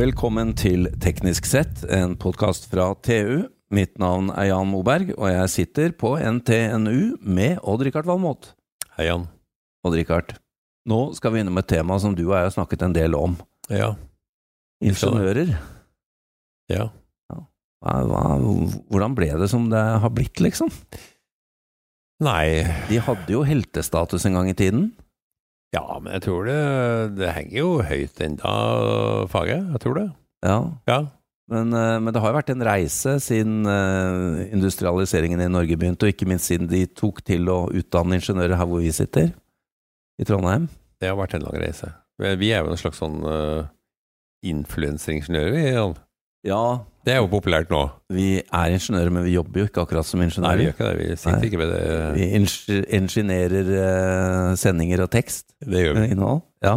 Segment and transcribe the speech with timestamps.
[0.00, 3.50] Velkommen til Teknisk sett, en podkast fra TU.
[3.74, 8.48] Mitt navn er Jan Moberg, og jeg sitter på NTNU med Odd-Rikard Valmot.
[8.94, 9.26] Hei, Jan.
[9.84, 10.32] Odd-Rikard,
[10.88, 13.34] nå skal vi innom et tema som du og jeg har snakket en del om.
[13.68, 13.90] Ja.
[14.80, 15.52] Ingeniører.
[16.72, 16.88] Ja.
[17.28, 20.72] Hva, hva, hvordan ble det som det har blitt, liksom?
[22.24, 24.94] Nei De hadde jo heltestatus en gang i tiden.
[25.74, 26.56] Ja, men jeg tror det
[27.20, 28.54] Det henger jo høyt ennå,
[29.30, 29.68] faget.
[29.74, 30.08] Jeg tror det.
[30.42, 30.56] Ja,
[30.88, 30.98] Ja.
[31.50, 36.06] men, eh, men det har jo vært en reise siden eh, industrialiseringen i Norge begynte,
[36.08, 39.32] og ikke minst siden de tok til å utdanne ingeniører her hvor vi sitter,
[40.20, 40.68] i Trondheim.
[41.00, 41.92] Det har vært en lang reise.
[42.18, 43.64] Vi er jo en slags sånn uh,
[44.44, 45.94] influenseringeniører, vi.
[46.48, 47.78] Ja, Det er jo populært nå.
[48.12, 50.50] vi er ingeniører, men vi jobber jo ikke akkurat som ingeniører.
[50.50, 50.98] Nei, vi gjør ikke det.
[51.00, 51.84] Vi sitter ikke med det.
[52.18, 55.46] Vi ing- ingeniører eh, sendinger og tekst.
[55.64, 56.08] Det gjør vi.
[56.12, 56.42] innhold.
[56.66, 56.74] Ja.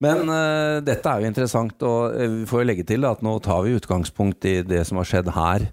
[0.00, 3.34] Men uh, dette er jo interessant, og eh, vi får jo legge til at nå
[3.44, 5.66] tar vi utgangspunkt i det som har skjedd her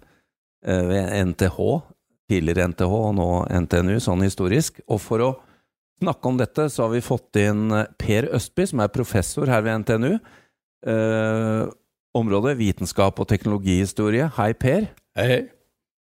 [0.68, 1.60] uh, ved NTH,
[2.34, 3.30] tidligere NTH og nå
[3.68, 4.82] NTNU, sånn historisk.
[4.92, 5.30] Og for å
[6.02, 9.64] snakke om dette, så har vi fått inn eh, Per Østby, som er professor her
[9.66, 10.12] ved NTNU.
[10.92, 11.62] Eh,
[12.18, 14.28] området vitenskap og teknologihistorie.
[14.38, 14.90] Hei, Per.
[15.18, 15.40] Hei.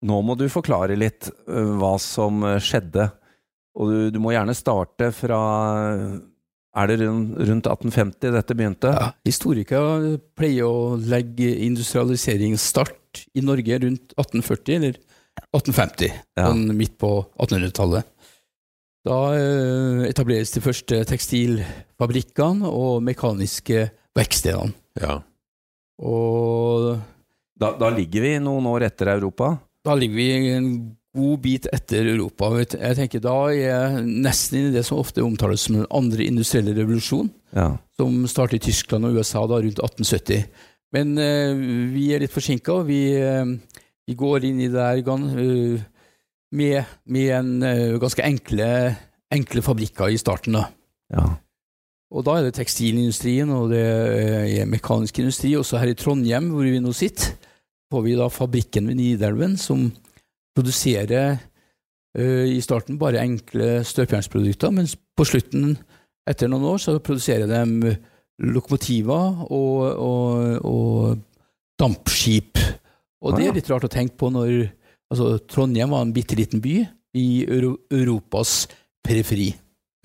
[0.06, 3.08] Nå må du forklare litt øh, hva som øh, skjedde.
[3.78, 5.38] Og du, du må gjerne starte fra
[6.78, 8.90] Er det rundt, rundt 1850 dette begynte?
[8.94, 14.98] Ja, historikere pleier å legge industrialiseringsstart i Norge rundt 1840 eller
[15.54, 16.48] 1850, Ja.
[16.48, 18.06] sånn midt på 1800-tallet.
[19.06, 23.86] Da eh, etableres de første tekstilfabrikkene og mekaniske
[24.18, 24.74] verkstedene.
[25.00, 25.20] Ja.
[25.98, 26.98] Og
[27.58, 29.56] Da, da ligger vi noen år etter Europa.
[29.84, 30.68] da ligger vi en
[31.16, 32.50] god bit etter Europa.
[32.60, 36.24] Jeg tenker Da er jeg nesten inne i det som ofte omtales som den andre
[36.24, 37.30] industrielle revolusjon.
[37.56, 37.78] Ja.
[37.96, 40.44] som startet i Tyskland og USA da rundt 1870.
[40.92, 41.56] Men uh,
[41.94, 42.82] vi er litt forsinka.
[42.84, 43.56] Vi, uh,
[44.06, 45.80] vi går inn i det der gan, eh,
[46.52, 48.68] med, med en ganske enkle,
[49.32, 50.56] enkle fabrikker i starten.
[50.56, 50.68] da.
[51.12, 51.26] ja.
[52.08, 55.52] Og da er det tekstilindustrien og det er mekanisk industri.
[55.58, 57.34] Også her i Trondheim, hvor vi nå sitter,
[57.92, 59.90] får vi da fabrikken ved Nidelven, som
[60.56, 61.36] produserer
[62.16, 65.76] eh, i starten bare enkle støpjernsprodukter, mens på slutten,
[66.28, 67.94] etter noen år, så produserer de
[68.44, 71.22] lokomotiver og, og, og
[71.80, 72.60] dampskip.
[73.24, 74.52] Og det er litt rart å tenke på når
[75.10, 76.76] altså, Trondheim var en bitte liten by
[77.18, 78.66] i Euro Europas
[79.04, 79.50] periferi.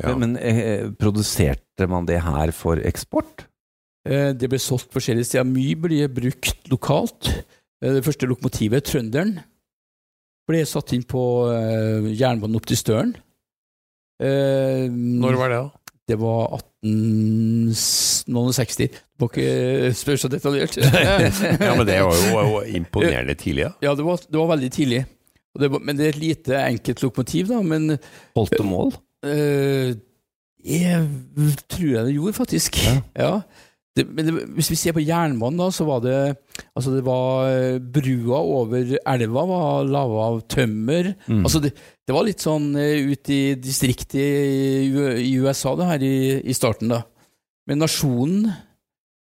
[0.02, 0.16] Ja.
[0.18, 3.46] Men eh, produserte man det her for eksport?
[4.08, 5.46] Eh, Det ble solgt forskjellige steder.
[5.48, 7.30] Mye ble brukt lokalt.
[7.84, 9.38] Eh, Det første lokomotivet, Trønderen,
[10.50, 11.22] ble satt inn på
[11.54, 13.14] eh, jernbanen opp til Støren.
[14.24, 15.70] Eh, Når var det, da?
[16.12, 18.90] Det var 1860.
[18.92, 20.76] Du må ikke spørre så detaljert.
[20.82, 23.74] ja, men det var jo, imponerende tidlig, ja.
[23.86, 25.02] ja, det var, det var veldig tidlig.
[25.54, 27.60] Og det var, men det er et lite, enkelt lokomotiv, da.
[27.64, 27.82] Men
[28.36, 28.92] Holdt det mål?
[29.28, 29.94] Eh,
[30.64, 31.06] jeg
[31.68, 32.82] tror jeg det gjorde, faktisk.
[32.86, 32.98] Ja.
[33.20, 33.36] Ja.
[33.94, 36.16] Det, men det, hvis vi ser på jernbanen, da, så var det
[36.74, 41.12] Altså, det var eh, Brua over elva var laga av tømmer.
[41.28, 41.44] Mm.
[41.44, 41.76] Altså, det,
[42.08, 44.90] det var litt sånn uh, ute i distriktet i,
[45.28, 47.04] i USA, det her i, i starten, da.
[47.70, 48.50] Men Nasjonen,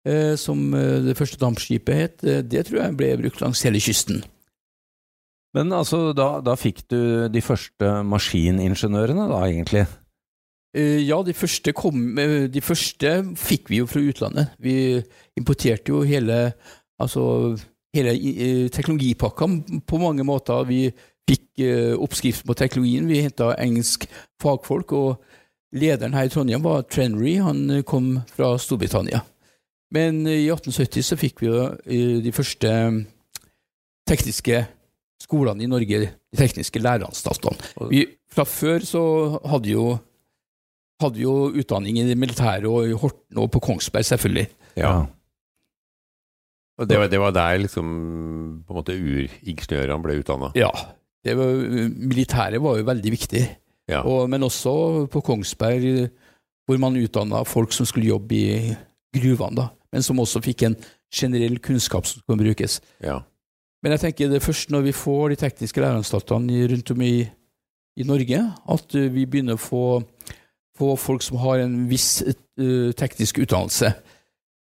[0.07, 3.83] eh, som eh, det første dampskipet het, eh, det tror jeg ble brukt langs hele
[3.83, 4.25] kysten.
[5.56, 6.99] Men altså, da, da fikk du
[7.33, 9.87] de første maskiningeniørene, da, egentlig?
[10.77, 14.53] Eh, Ja, de første, kom, eh, de første fikk vi jo fra utlandet.
[14.61, 15.00] Vi
[15.37, 16.53] importerte jo hele,
[17.00, 17.56] altså,
[17.97, 19.49] hele eh, teknologipakka
[19.89, 20.69] på mange måter.
[20.69, 20.91] Vi
[21.27, 21.65] fikk
[21.99, 23.09] oppskriften på teknologien.
[23.09, 24.05] Vi henta engelsk
[24.43, 25.25] fagfolk, og
[25.75, 27.39] lederen her i Trondheim var Trenry.
[27.43, 29.25] Han kom fra Storbritannia.
[29.91, 32.71] Men i 1870 så fikk vi jo de første
[34.06, 34.60] tekniske
[35.22, 37.89] skolene i Norge, de tekniske læreanstaltene.
[37.91, 39.03] Vi, fra før så
[39.48, 39.97] hadde jo
[41.03, 44.48] hadde jo utdanning i det militære og i Horten og på Kongsberg, selvfølgelig.
[44.80, 44.97] ja.
[46.77, 47.86] Og det var, det var der liksom
[48.66, 50.51] på en måte uringeniørene ble utdanna.
[50.53, 50.68] Ja.
[51.24, 51.62] Det var,
[51.97, 53.45] militæret var jo veldig viktig.
[53.89, 54.03] Ja.
[54.04, 56.10] Og, men også på Kongsberg,
[56.69, 58.74] hvor man utdanna folk som skulle jobbe i
[59.16, 59.66] gruvene, da.
[59.95, 60.77] Men som også fikk en
[61.09, 62.83] generell kunnskap som kunne brukes.
[63.01, 63.22] Ja.
[63.84, 67.15] Men jeg tenker det er først når vi får de tekniske læreanstaltene rundt om i,
[68.01, 68.43] i Norge,
[68.75, 69.84] at uh, vi begynner å få,
[70.78, 73.93] få folk som har en viss uh, teknisk utdannelse.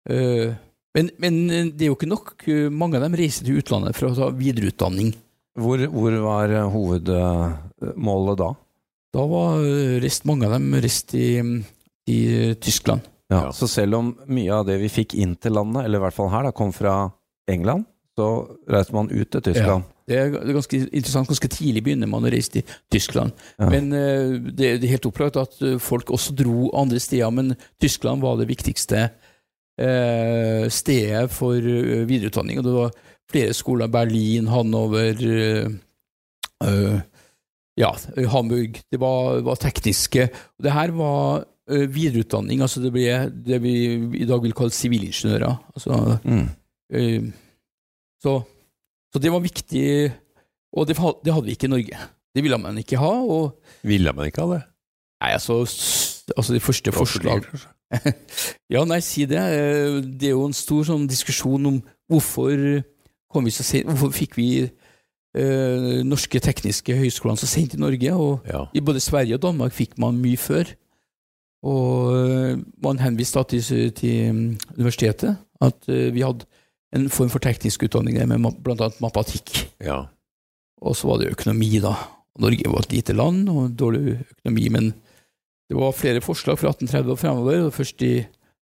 [0.09, 0.55] Uh,
[0.93, 1.37] men, men
[1.73, 2.35] det er jo ikke nok.
[2.73, 5.13] Mange av dem reiser til utlandet for å ta videreutdanning.
[5.57, 8.51] Hvor, hvor var eh, hovedmålet da?
[9.13, 9.63] Da var
[10.01, 11.39] rest, mange av dem reist i,
[12.09, 12.19] i
[12.61, 13.05] Tyskland.
[13.05, 13.51] Ja, Ja.
[13.51, 16.31] Så selv om mye av det vi fikk inn til landet, eller i hvert fall
[16.33, 16.95] her, da, kom fra
[17.49, 17.87] England,
[18.17, 18.29] så
[18.69, 19.83] reiser man ut til Tyskland.
[20.07, 21.29] Det er det er ganske interessant.
[21.31, 23.33] Ganske tidlig begynner man å reise til Tyskland.
[23.57, 23.69] Ja.
[23.71, 28.23] Men eh, det, er helt opplagt at eh, folk også dro andre steder, men Tyskland
[28.23, 32.59] var det viktigste eh, stedet for videreutdanning.
[32.59, 32.97] Og det var
[33.31, 33.91] flere skoler.
[33.91, 35.25] Berlin, Hanover
[37.73, 37.89] Ja,
[38.29, 38.77] Hamburg.
[38.91, 40.27] Det var, var tekniske.
[40.59, 42.59] Og det her var videreutdanning.
[42.61, 43.73] Altså det ble det vi
[44.19, 45.55] i dag vil kalle sivilingeniører.
[45.73, 46.19] Altså
[46.93, 47.31] Mm.
[48.23, 48.37] Så,
[49.13, 49.85] så det var viktig,
[50.73, 51.97] og det, det hadde vi ikke i Norge.
[52.33, 53.11] Det ville man ikke ha.
[53.21, 54.61] og Ville man ikke ha det?
[55.23, 55.59] Nei, altså,
[56.37, 57.45] altså de første forslag.
[58.73, 59.37] Ja, nei, si det.
[59.37, 61.75] Eh, Det er jo en stor sånn diskusjon om
[62.09, 62.81] hvorfor
[63.29, 68.13] kom vi så sent, hvorfor fikk vi eh, norske tekniske høyskolene så sent i Norge.
[68.17, 68.63] og Ja.
[68.73, 70.73] i både Sverige og Danmark fikk man mye før.
[71.63, 76.49] Og eh, man henviste da til, til mm, universitetet at eh, vi hadde
[76.93, 78.89] en form for teknisk utdanning der med bl.a.
[79.01, 79.49] matematikk.
[79.83, 80.03] ja.
[80.83, 81.93] Og så var det økonomi, da.
[82.43, 84.89] Norge var et lite land og dårlig økonomi, men
[85.71, 88.09] det var flere forslag fra 1830 og fremover, og først i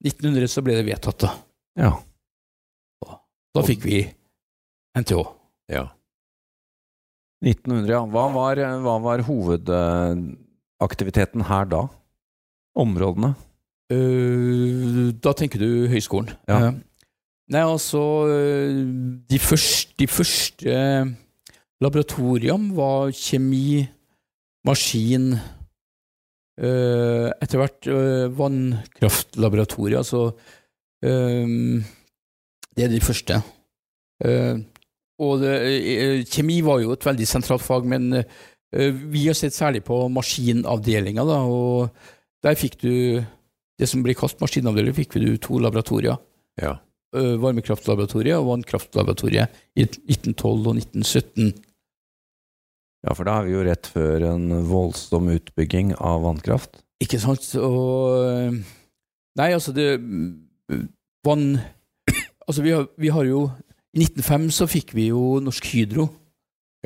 [0.07, 1.19] 1900 så ble det vedtatt.
[1.27, 1.31] Da,
[1.77, 1.91] Ja.
[3.55, 3.99] da fikk vi
[4.97, 5.21] NTH.
[5.77, 5.85] ja.
[7.45, 8.01] 1900, ja.
[8.09, 11.83] Hva var, hva var hovedaktiviteten her da?
[12.81, 13.35] Områdene?
[13.93, 16.33] Uh, da tenker du høyskolen.
[16.49, 16.57] Ja.
[16.69, 16.73] Eh,
[17.53, 18.01] nei, altså
[19.31, 20.77] De første, de første
[21.83, 23.85] laboratoriene var kjemi,
[24.67, 25.35] maskin
[26.59, 30.01] eh, Etter hvert eh, vannkraftlaboratorier.
[30.01, 30.33] Altså
[31.03, 33.41] Det er de første.
[35.17, 35.55] Og det,
[36.33, 38.25] kjemi var jo et veldig sentralt fag, men
[38.73, 41.93] vi har sett særlig på maskinavdelinga, da, og
[42.45, 43.23] der fikk du
[43.79, 46.17] det som blir kalt maskinavdeling, fikk du to laboratorier.
[46.61, 46.75] ja.
[47.15, 51.53] Varmekraftlaboratoriet og vannkraftlaboratoriet i 1912 og 1917.
[53.07, 56.81] Ja, for da er vi jo rett før en voldsom utbygging av vannkraft.
[57.05, 57.45] Ikke sant?
[57.61, 58.57] Og
[59.37, 60.01] Nei, altså, det
[61.27, 61.59] Vann
[62.49, 63.43] Altså, vi har, vi har jo
[63.93, 66.09] I 1905 så fikk vi jo Norsk Hydro.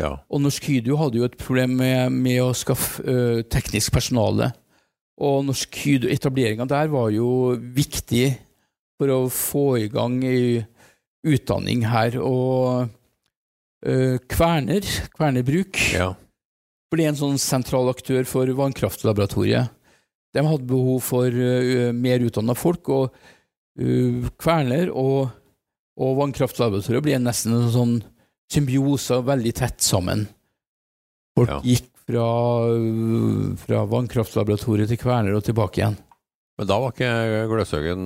[0.00, 0.16] ja.
[0.30, 4.52] Og Norsk Hydro hadde jo et problem med, med å skaffe ø, teknisk personale.
[5.20, 8.38] Og Norsk Hydro, etableringa der var jo viktig
[9.00, 10.60] for å få i gang ei
[11.24, 12.18] utdanning her.
[12.20, 12.86] Og
[13.88, 14.84] uh, Kverner,
[15.16, 16.12] Kverner Bruk, ja.
[16.92, 19.72] ble en sånn sentral aktør for vannkraftlaboratoriet.
[20.30, 23.08] De hadde behov for uh, mer utdanna folk, og
[23.80, 25.32] uh, Kverner og,
[26.00, 27.96] og vannkraftlaboratoriet ble nesten en sånn
[28.50, 30.28] symbiose, veldig tett sammen.
[31.38, 31.60] Folk Ja.
[31.62, 32.26] gikk fra,
[33.62, 35.98] fra vannkraftlaboratoriet til Kverner og tilbake igjen.
[36.58, 38.02] Men da var ikke Gløshaugen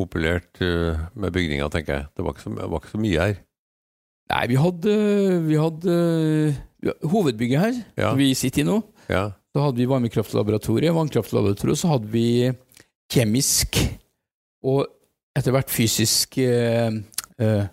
[0.00, 2.08] populært øh, med bygninga, tenker jeg.
[2.16, 3.38] Det var ikke så, det var ikke så mye her.
[4.30, 4.96] Nei, vi hadde,
[5.48, 5.94] vi hadde
[7.10, 8.12] hovedbygget her, Ja.
[8.16, 8.76] vi sitter i nå.
[9.10, 9.24] Ja.
[9.50, 12.26] Så hadde vi varmekraftlaboratoriet, vannkraftlaboratoriet, så hadde vi
[13.10, 13.80] kjemisk
[14.62, 14.84] og
[15.34, 16.92] etter hvert fysisk eh,
[17.42, 17.64] eh,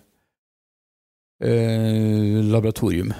[1.44, 3.12] eh, laboratorium.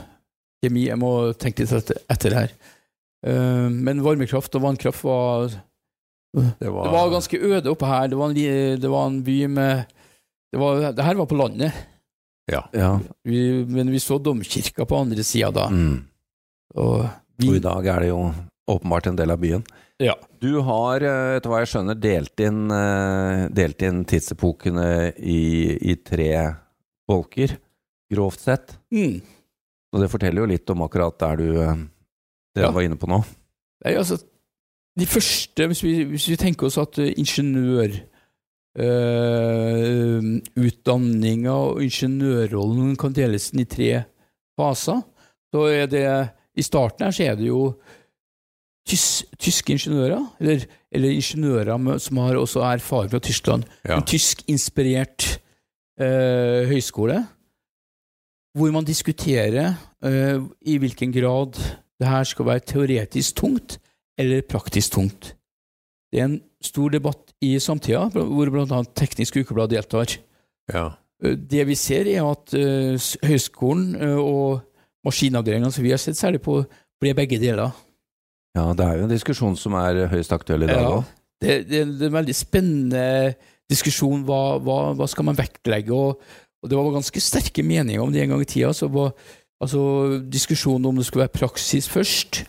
[0.62, 2.55] Kjemi, jeg må tenke litt etter, etter her.
[3.27, 5.55] Eh, men varmekraft og vannkraft var
[6.35, 8.08] Det var, Det var ganske øde oppe her.
[8.13, 9.87] Det var en, det var en by med
[10.53, 11.73] det, var, det her var på landet,
[12.49, 12.63] Ja.
[12.73, 12.99] Ja.
[13.25, 15.67] vi, men vi så domkirka på andre sida da.
[15.69, 16.05] Mm.
[16.77, 17.03] Og
[17.37, 18.23] vi, Og i dag er det jo
[18.69, 19.65] åpenbart en del av byen.
[20.01, 20.15] Ja.
[20.41, 24.87] Du har, eh, etter hva jeg skjønner, delt inn, eh, delt inn tidsepokene
[25.19, 25.41] i,
[25.93, 26.31] i tre
[27.08, 27.56] bolker,
[28.13, 28.77] grovt sett.
[28.93, 29.20] mm.
[29.93, 32.70] Og det forteller jo litt om akkurat der du Det dere Ja.
[32.70, 33.23] var inne på nå.
[33.85, 34.19] Nei, altså,
[34.98, 37.93] de første, hvis vi, hvis vi tenker oss at eh, ingeniør
[38.78, 40.19] eh,
[40.58, 43.93] utdanninga og ingeniørrollen kan deles inn i tre
[44.58, 45.00] faser,
[45.48, 46.05] så er det
[46.58, 47.62] i starten her så er det jo
[48.88, 53.67] tys, tyske ingeniører, eller, eller ingeniører som har også erfaring fra Tyskland.
[53.84, 53.98] Ja.
[53.98, 55.28] En tysk-inspirert
[56.00, 57.22] eh, høyskole,
[58.58, 61.60] hvor man diskuterer eh, i hvilken grad
[61.98, 63.78] det her skal være teoretisk tungt
[64.19, 65.32] eller praktisk tungt.
[66.13, 68.79] Det er en stor debatt i samtida, hvor bl.a.
[68.98, 70.17] Teknisk Ukeblad deltar.
[70.72, 70.89] ja.
[71.22, 72.94] Eh, Det vi ser, er at eh,
[73.27, 74.60] høyskolen eh, og
[75.06, 76.60] maskinavdelingene som vi har sett særlig på,
[77.03, 77.72] ble begge deler.
[78.56, 80.93] Ja, det er jo en diskusjon som er høyst aktuell i dag Ja.
[81.01, 81.05] òg.
[81.43, 83.03] Det, det, det er en veldig spennende
[83.70, 84.25] diskusjon.
[84.27, 85.94] Hva, hva, hva skal man vektlegge?
[85.94, 86.19] Og,
[86.63, 88.72] og det var ganske sterke meninger om det en gang i tida.
[88.75, 89.13] Så var,
[89.63, 89.82] altså,
[90.27, 92.44] diskusjonen om det skulle være praksis først,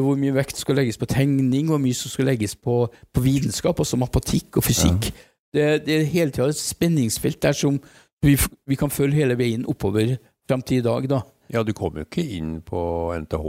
[0.00, 3.78] hvor mye vekt skal legges på tegning, hvor mye som skal legges på, på vitenskap,
[3.78, 5.10] altså matematikk og fysikk.
[5.54, 7.78] Det, det er hele tida et spenningsfelt der som
[8.24, 8.34] vi,
[8.66, 10.16] vi kan følge hele veien oppover
[10.48, 11.08] fram til i dag.
[11.10, 11.20] da.
[11.52, 12.80] Ja, du kom jo ikke inn på
[13.20, 13.46] NTH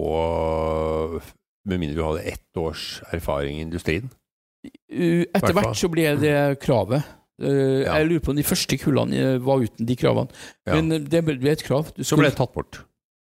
[1.66, 4.10] med mindre du hadde ett års erfaring i industrien.
[4.66, 7.06] Etter hvert så ble det kravet.
[7.42, 7.98] Uh, Ja.
[8.00, 10.32] Jeg lurer på om de første kullene uh, var uten de kravene.
[10.64, 10.78] Ja.
[10.78, 11.90] Men det ble et krav.
[11.92, 12.80] Du Så ble det tatt bort.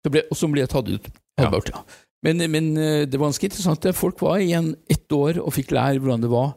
[0.05, 1.07] Ble, og så ble tatt ut.
[1.09, 1.47] Ja.
[1.47, 1.81] Tatt bort, ja.
[2.25, 3.85] Men, men eh, det var ganske interessant.
[3.95, 6.55] Folk var igjen ett år og fikk lære hvordan det var.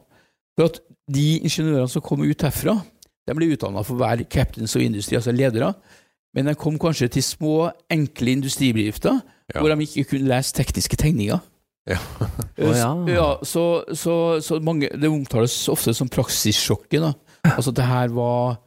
[0.57, 2.75] For at De ingeniørene som kom ut herfra,
[3.25, 5.71] de ble utdanna for å være captains og industri, altså ledere.
[6.37, 7.53] Men de kom kanskje til små,
[7.89, 9.17] enkle industribedrifter
[9.49, 9.63] Ja.
[9.63, 11.39] hvor de ikke kunne lese tekniske tegninger.
[11.89, 11.97] Ja.
[12.61, 12.91] oh, ja.
[13.09, 17.07] ja, så, så, så mange, Det omtales ofte som praksissjokket.
[17.49, 18.59] Altså det her var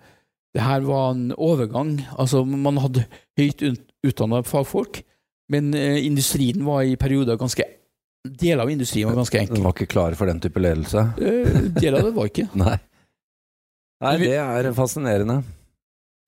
[0.53, 1.95] det her var en overgang.
[2.19, 3.07] Altså Man hadde
[3.39, 3.63] høyt
[4.05, 5.05] utdanna fagfolk,
[5.53, 7.69] men eh, industrien var i perioder ganske
[8.23, 9.57] Deler av industrien var ganske enkel.
[9.57, 11.01] Den var ikke klar for den type ledelse?
[11.19, 12.45] Eh, deler av det var ikke.
[12.61, 12.77] Nei.
[14.03, 15.41] Nei, det er fascinerende.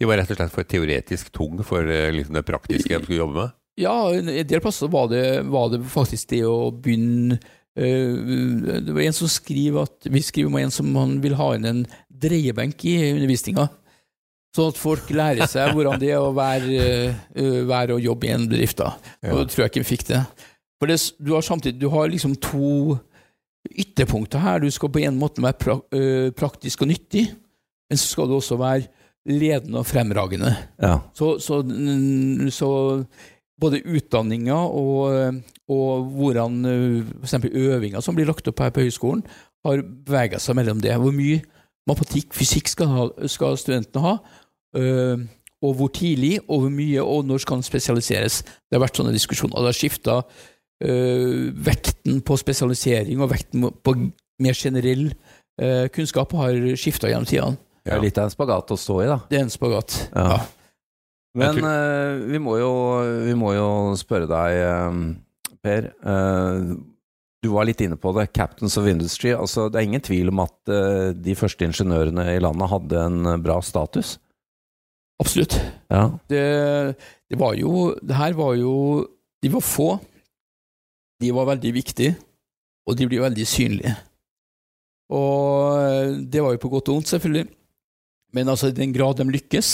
[0.02, 3.20] De var rett og slett for teoretisk tung for eh, liksom det praktiske de skulle
[3.20, 3.54] jobbe med.
[3.78, 7.40] Ja, en del plasser var det, var det faktisk det å begynne
[7.74, 11.48] øh, Det var en som skriver at Vi skriver om en som han vil ha
[11.56, 13.66] inn en dreiebenk i undervisninga.
[14.54, 16.88] Sånn at folk lærer seg hvordan det er å være,
[17.34, 18.78] uh, være og jobbe i en bedrift.
[18.78, 18.92] da.
[19.18, 19.32] Ja.
[19.32, 20.20] Og jeg tror jeg ikke vi fikk det.
[20.78, 22.98] For det, du har samtidig du har liksom to
[23.70, 24.60] ytterpunkter her.
[24.62, 27.26] Du skal på en måte være pra, uh, praktisk og nyttig,
[27.90, 28.86] men så skal du også være
[29.24, 30.52] ledende og fremragende.
[30.82, 30.98] Ja.
[31.16, 31.62] Så, så,
[32.52, 32.68] så
[33.60, 35.40] både utdanninga og,
[35.72, 39.24] og hvordan for eksempel øvinga som blir lagt opp her på høyskolen,
[39.64, 40.92] har bevega seg mellom det.
[41.00, 41.40] Hvor mye
[41.88, 44.14] matematikk, fysikk skal, ha, skal studentene ha?
[44.78, 45.24] Eh,
[45.64, 48.42] og hvor tidlig, og hvor mye, og når skal den spesialiseres?
[48.44, 49.56] Det har vært sånne diskusjoner.
[49.56, 50.18] Det har skifta
[50.84, 53.92] vekten på spesialisering og vekten på
[54.42, 55.06] mer generell
[55.62, 57.56] eh, kunnskap har skifta gjennom tidene.
[57.86, 59.16] Det er litt av en spagat å stå i, da.
[59.30, 59.96] Det er en spagat.
[60.10, 60.26] Ja.
[60.34, 60.40] Ja.
[61.38, 62.72] Men eh, vi, må jo,
[63.24, 64.98] vi må jo spørre deg, eh,
[65.64, 65.88] Per.
[66.04, 66.76] Uh,
[67.44, 68.30] du var litt inne på det.
[68.36, 69.32] Captains of Industry.
[69.36, 73.32] Altså, det er ingen tvil om at uh, de første ingeniørene i landet hadde en
[73.32, 74.18] eh, bra status.
[75.24, 75.56] Absolutt.
[75.88, 76.04] Ja.
[76.28, 76.44] det,
[77.30, 79.06] det var jo Det her var jo
[79.42, 79.88] De var få.
[81.22, 82.16] De var veldig viktige,
[82.86, 83.92] og de blir veldig synlige.
[85.14, 87.46] Og eh, det var jo på godt og vondt, selvfølgelig.
[88.34, 89.70] Men altså, i den grad de lykkes,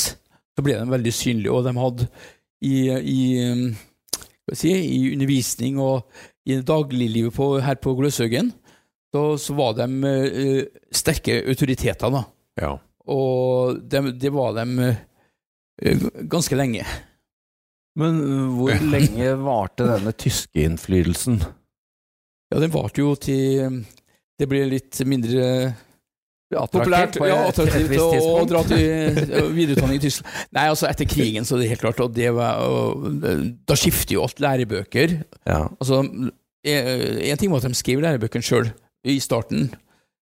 [0.54, 2.08] så ble de veldig synlige, og de hadde
[2.60, 3.20] i, i,
[4.52, 6.10] si, i undervisning og
[6.46, 8.52] i dagliglivet på, her på Gløshaugen,
[9.14, 12.24] så, så var de uh, sterke autoriteter, da.
[12.60, 12.74] Ja.
[13.10, 15.00] Og det, de var de eh,
[16.30, 16.84] ganske lenge.
[17.98, 21.40] Men eh, hvor lenge varte denne tyske innflytelsen?
[22.50, 23.84] Ja, den varte jo til
[24.40, 25.44] det ble litt mindre
[26.50, 28.06] populært på ja, attraktivt å,
[28.40, 30.38] å dra til eh, videreutdanning i Tyskland.
[30.56, 33.06] Nei, altså etter krigen, så er det helt klart og det var, og,
[33.68, 35.20] Da skifter jo alt lærebøker.
[35.44, 35.62] Ja.
[35.78, 36.02] Altså,
[36.60, 38.72] En ting var at de skrev lærebøkene sjøl
[39.06, 39.70] i starten.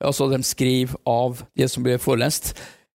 [0.03, 2.53] Altså, de skrev av det som ble forelest.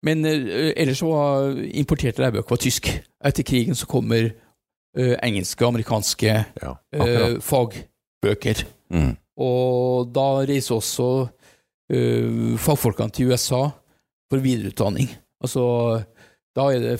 [0.03, 2.89] Men eh, ellers så var importerte lærebøker var tysk.
[3.23, 6.73] Etter krigen så kommer eh, engelske, amerikanske ja.
[6.95, 8.65] eh, fagbøker.
[8.93, 9.13] Mm.
[9.41, 13.63] Og da reiser også uh, fagfolkene til USA
[14.29, 15.09] for videreutdanning.
[15.41, 15.63] Altså,
[16.53, 16.99] da er det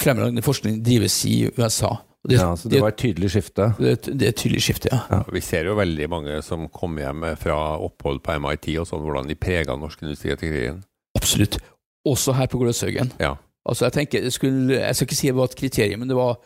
[0.00, 1.90] fremragende forskning drives i USA.
[2.24, 3.68] Og det, ja, så det var et tydelig skifte.
[3.78, 5.20] det, det er et tydelig skifte, ja.
[5.28, 9.28] Vi ser jo veldig mange som kommer hjem fra opphold på MIT og sånn, hvordan
[9.28, 10.80] de prega norsk industri etter krigen.
[11.20, 11.60] Absolutt.
[12.08, 13.12] Også her på Gløshaugen.
[13.20, 13.34] Ja.
[13.68, 16.16] Altså, jeg tenker, jeg, skulle, jeg skal ikke si det var et kriterium, men det
[16.18, 16.38] var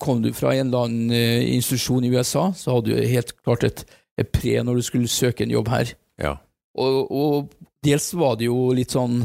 [0.00, 3.64] Kom du fra en eller annen eh, institusjon i USA, så hadde du helt klart
[3.66, 3.80] et,
[4.16, 5.90] et pre når du skulle søke en jobb her.
[6.22, 6.36] Ja.
[6.78, 7.50] Og, og
[7.84, 9.24] dels var det jo litt sånn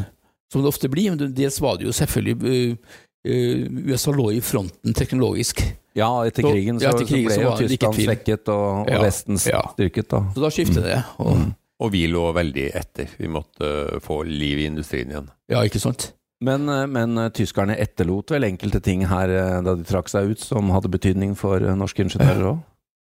[0.52, 2.98] som det ofte blir, men dels var det jo selvfølgelig uh,
[3.30, 5.62] uh, USA lå i fronten teknologisk.
[5.98, 9.00] Ja, etter krigen så, ja, etter krigen så ble jo Tyskland svekket og, og Ja,
[9.06, 10.24] Vesten styrket, da.
[10.34, 11.00] Så da skiftet det.
[11.22, 11.50] Og, Mm.
[11.80, 13.12] Og vi lå veldig etter.
[13.20, 15.30] Vi måtte uh, få liv i industrien igjen.
[15.52, 16.12] Ja, ikke sant?
[16.40, 20.32] Men, eh, men eh, tyskerne etterlot vel enkelte ting her eh, da de trakk seg
[20.32, 22.62] ut, som hadde betydning for eh, norske ingeniører òg?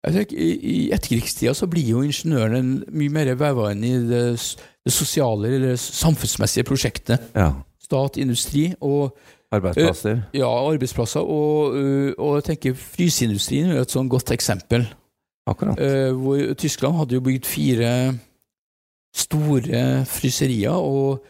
[0.03, 4.25] Jeg tenker, I i etterkrigstida så blir jo ingeniørene mye mer veva inn i det,
[4.83, 7.31] det sosiale eller samfunnsmessige prosjektet.
[7.39, 7.53] Ja.
[7.79, 9.15] Stat, industri og
[9.55, 10.25] Arbeidsplasser.
[10.35, 11.23] ja, arbeidsplasser.
[11.23, 14.89] Og, uh, og jeg tenker fryseindustrien er et sånn godt eksempel.
[15.47, 15.79] Akkurat.
[15.79, 17.91] Uh, hvor Tyskland hadde jo bygd fire
[19.15, 21.25] store fryserier, og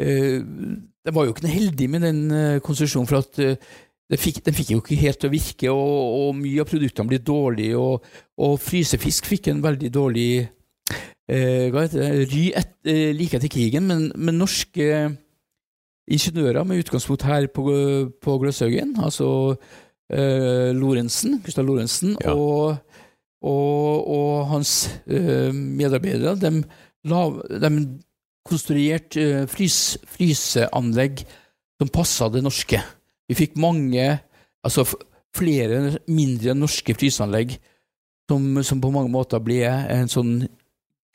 [0.00, 3.56] eh, de var jo ikke noe heldige med den eh, konstruksjonen, for at eh,
[4.08, 7.10] den fikk, den fikk jo ikke helt til å virke, og, og mye av produktene
[7.10, 7.76] ble dårlige.
[7.76, 8.06] Og,
[8.40, 10.30] og frysefisk fikk en veldig dårlig
[11.28, 14.88] eh, hva heter det, ry et, eh, like etter krigen, men, men norske
[16.08, 17.68] ingeniører med utgangspunkt her på,
[18.24, 19.28] på Gløshaugen, altså
[20.08, 22.32] eh, Lorentzen, Gustav Lorentzen, Ja.
[22.32, 22.78] og,
[23.44, 26.62] og, og hans eh, medarbeidere, de,
[27.06, 27.22] la,
[27.62, 27.70] de
[28.48, 31.22] konstruerte uh, frys, fryseanlegg
[31.78, 32.80] som passa det norske.
[33.28, 34.06] Vi fikk mange,
[34.64, 34.86] altså
[35.36, 37.58] flere mindre norske fryseanlegg
[38.28, 40.40] som, som på mange måter ble en sånn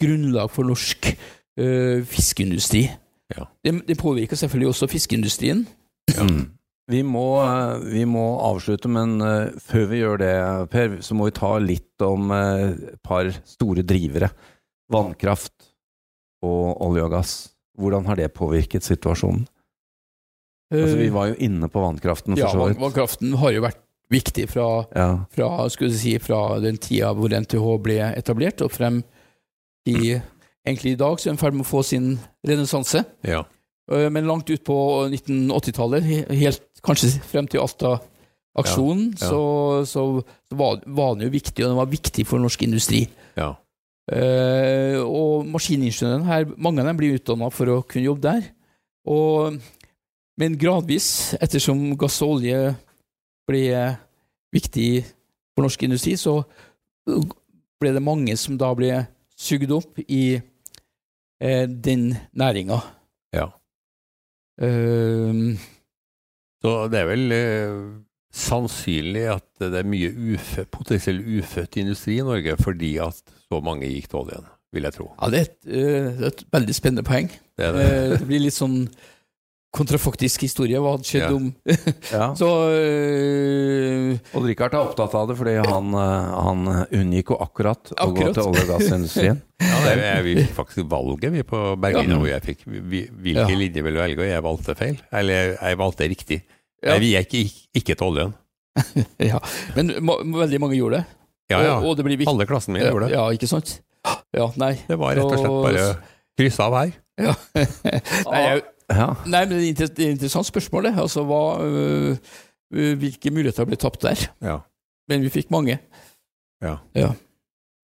[0.02, 2.88] grunnlag for norsk uh, fiskeindustri.
[3.34, 3.48] Ja.
[3.66, 5.66] Det, det påvirker selvfølgelig også fiskeindustrien.
[6.14, 6.28] Ja.
[6.92, 10.34] Vi, må, eh, vi må avslutte, men eh, før vi gjør det,
[10.74, 14.30] Per, så må vi ta litt om et par store drivere.
[14.92, 15.73] Vannkraft
[16.44, 17.34] og olje og gass.
[17.80, 19.48] Hvordan har det påvirket situasjonen?
[20.74, 23.80] Altså, vi var jo inne på vannkraften, ja, vannkraften har jo vært
[24.14, 25.08] viktig fra, Ja.
[25.34, 29.04] fra, skulle si, fra den tida hvor NTH ble etablert, og frem
[29.86, 30.22] til
[30.66, 33.04] egentlig i dag, så er den i ferd med å få sin renessanse.
[33.24, 33.44] Ja.
[33.92, 34.78] Eh, Men langt ut på
[35.12, 41.70] 1980-tallet, helt kanskje frem til Alta-aksjonen, Ja, så, så var, var den jo viktig, og
[41.74, 43.08] den var viktig for norsk industri.
[43.38, 43.54] ja.
[44.12, 48.50] Eh, og maskiningeniørene her, mange av dem blir utdanna for å kunne jobbe der.
[49.08, 49.60] Og,
[50.40, 51.08] men gradvis,
[51.40, 52.74] ettersom gass og olje
[53.48, 53.64] ble
[54.54, 54.90] viktig
[55.54, 56.42] for norsk industri, så
[57.04, 59.06] ble det mange som da ble
[59.36, 62.80] sugd opp i eh, den næringa.
[63.34, 63.50] Ja.
[64.62, 65.58] Uh,
[66.64, 67.72] Så det er vel eh,
[68.34, 73.86] sannsynlig at det er mye ufø, potensiell ufødt industri i Norge fordi at så mange
[73.92, 75.12] gikk til oljen, vil jeg tro.
[75.22, 77.30] ja, det er, et, eh, det er et veldig spennende poeng.
[77.58, 77.84] Det er det.
[77.92, 78.88] Eh, det blir litt sånn
[79.74, 80.78] kontrafaktisk historie.
[80.82, 81.34] Hva hadde skjedd Ja.
[81.34, 81.48] om
[82.12, 82.26] Ja.
[82.42, 87.94] Så øh, Odd Rikard er opptatt av det fordi han, eh, han unngikk jo akkurat,
[87.98, 89.42] å gå til olje- og gassindustrien.
[89.64, 92.18] Ja, det, er vi fikk faktisk valget vi på Bergen, Ja.
[92.20, 93.56] hvor jeg fikk vi- hvilken Ja.
[93.58, 94.98] linje vil du velge, og jeg valgte feil.
[95.12, 96.42] Eller jeg, jeg valgte riktig.
[96.84, 96.98] Ja.
[97.00, 98.34] vi gikk ikke, ikke til oljen.
[99.32, 99.40] ja.
[99.78, 101.06] Men ma veldig mange gjorde det.
[101.54, 101.74] Ja, ja.
[101.78, 102.32] Og, og det blir viktig.
[102.32, 103.16] Halve klassen min Ja, gjorde det.
[103.16, 103.76] ja, ikke sant?
[104.36, 104.74] Ja, nei.
[104.88, 105.88] Det var rett og slett bare
[106.40, 106.94] krysse av her.
[107.22, 107.36] Ja.
[108.34, 109.06] nei, jeg, Ja.
[109.26, 110.94] nei, men det er et interessant spørsmål, det.
[111.00, 112.18] Altså, hva, øh,
[112.74, 114.26] øh, hvilke muligheter ble tapt der?
[114.44, 114.58] Ja.
[115.10, 115.78] Men vi fikk mange.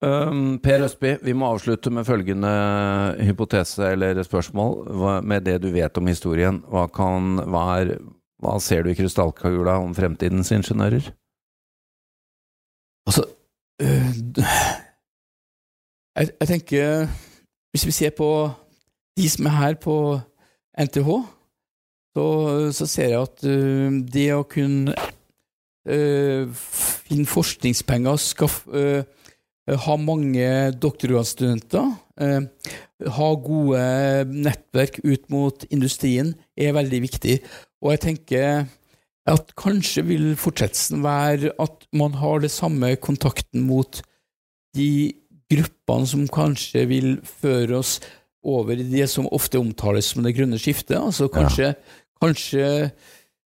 [0.03, 2.51] Um, per Østby, vi må avslutte med følgende
[3.23, 4.79] hypotese eller spørsmål.
[4.99, 7.93] Hva, med det du vet om historien, hva, kan, hva, er,
[8.43, 11.13] hva ser du i krystallkula om fremtidens ingeniører?
[13.07, 13.25] Altså
[13.83, 14.11] øh,
[16.17, 17.07] jeg, jeg tenker
[17.73, 18.51] Hvis vi ser på
[19.17, 19.95] de som er her på
[20.81, 21.09] NTH,
[22.17, 22.27] så,
[22.73, 24.95] så ser jeg at øh, det å kunne
[25.89, 26.49] øh,
[27.09, 29.05] finne forskningspenger, skaffe øh,
[29.69, 30.47] ha mange
[30.83, 31.93] doktorgradsstudenter,
[33.17, 33.83] ha gode
[34.29, 37.37] nettverk ut mot industrien, er veldig viktig.
[37.83, 38.65] Og jeg tenker
[39.31, 44.01] at kanskje vil fortsettelsen være at man har det samme kontakten mot
[44.75, 45.13] de
[45.53, 47.99] gruppene som kanskje vil føre oss
[48.43, 50.97] over i det som ofte omtales som det grønne skiftet.
[50.99, 51.75] Altså kanskje,
[52.23, 52.65] kanskje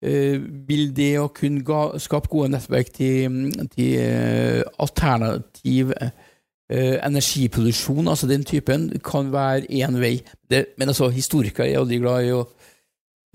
[0.05, 6.13] eh, vil det å kunne ga, skape gode nettverk til, til eh, alternativ eh,
[6.99, 10.19] energiproduksjon, altså den typen, kan være én vei.
[10.49, 12.45] Det, men altså, historikere er aldri glad i å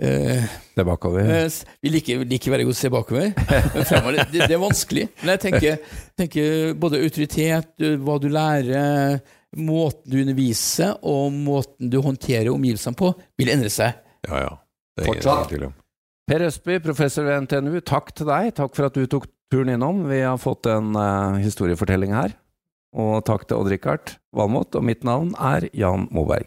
[0.00, 1.28] eh, Det er bakover.
[1.34, 3.32] Eh, Vi liker, liker veldig godt å se bakover,
[3.74, 5.08] men fremover det, det er vanskelig.
[5.20, 5.78] Men jeg tenker,
[6.18, 9.20] tenker både autoritet, hva du lærer,
[9.58, 13.98] måten du underviser og måten du håndterer omgivelsene på, vil endre seg.
[14.28, 14.52] Ja, ja.
[14.96, 15.48] Det er ingen Fortsatt.
[15.50, 15.76] tvil om.
[16.30, 18.52] Per Østby, professor ved NTNU, takk til deg.
[18.54, 20.04] Takk for at du tok turen innom.
[20.06, 22.36] Vi har fått en uh, historiefortelling her.
[22.94, 26.46] Og takk til Odd-Rikard Valmot, og mitt navn er Jan Moberg.